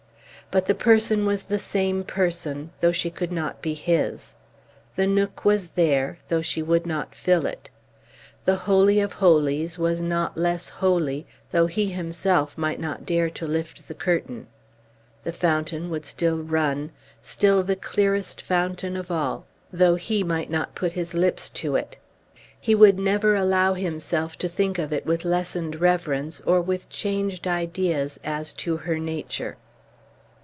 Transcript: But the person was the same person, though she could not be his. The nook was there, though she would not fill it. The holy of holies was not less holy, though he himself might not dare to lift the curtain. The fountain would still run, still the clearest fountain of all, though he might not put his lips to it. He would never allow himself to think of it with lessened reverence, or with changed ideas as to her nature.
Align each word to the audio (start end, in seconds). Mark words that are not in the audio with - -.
But 0.49 0.65
the 0.65 0.75
person 0.75 1.25
was 1.25 1.45
the 1.45 1.57
same 1.57 2.03
person, 2.03 2.71
though 2.81 2.91
she 2.91 3.09
could 3.09 3.31
not 3.31 3.61
be 3.61 3.73
his. 3.73 4.35
The 4.97 5.07
nook 5.07 5.45
was 5.45 5.69
there, 5.69 6.17
though 6.27 6.41
she 6.41 6.61
would 6.61 6.85
not 6.85 7.15
fill 7.15 7.45
it. 7.45 7.69
The 8.43 8.57
holy 8.57 8.99
of 8.99 9.13
holies 9.13 9.79
was 9.79 10.01
not 10.01 10.35
less 10.35 10.67
holy, 10.67 11.25
though 11.51 11.67
he 11.67 11.85
himself 11.85 12.57
might 12.57 12.81
not 12.81 13.05
dare 13.05 13.29
to 13.29 13.47
lift 13.47 13.87
the 13.87 13.93
curtain. 13.93 14.47
The 15.23 15.31
fountain 15.31 15.89
would 15.89 16.03
still 16.03 16.43
run, 16.43 16.91
still 17.23 17.63
the 17.63 17.77
clearest 17.77 18.41
fountain 18.41 18.97
of 18.97 19.09
all, 19.09 19.45
though 19.71 19.95
he 19.95 20.21
might 20.21 20.49
not 20.51 20.75
put 20.75 20.91
his 20.91 21.13
lips 21.13 21.49
to 21.51 21.77
it. 21.77 21.95
He 22.59 22.75
would 22.75 22.99
never 22.99 23.35
allow 23.35 23.73
himself 23.73 24.35
to 24.39 24.49
think 24.49 24.77
of 24.77 24.91
it 24.91 25.05
with 25.05 25.23
lessened 25.23 25.79
reverence, 25.79 26.41
or 26.45 26.59
with 26.61 26.89
changed 26.89 27.47
ideas 27.47 28.19
as 28.21 28.51
to 28.53 28.75
her 28.75 28.99
nature. 28.99 29.55